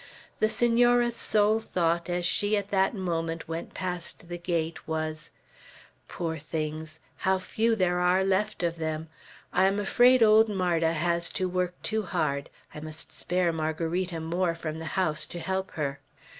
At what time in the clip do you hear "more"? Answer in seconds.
14.19-14.55